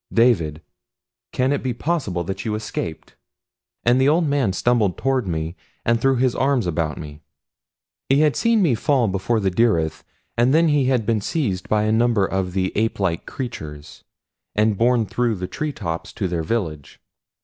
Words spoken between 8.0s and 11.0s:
He had seen me fall before the dyryth, and then he